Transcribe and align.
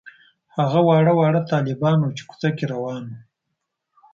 هغه 0.57 0.79
واړه 0.87 1.13
واړه 1.17 1.41
طالبان 1.51 1.97
وو 1.99 2.15
چې 2.17 2.23
کوڅه 2.29 2.49
کې 2.57 2.65
روان 2.73 3.03
وو. 3.09 3.17